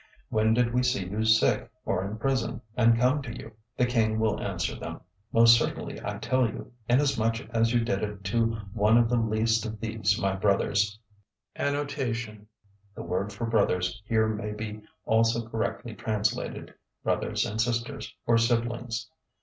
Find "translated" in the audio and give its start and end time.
15.93-16.73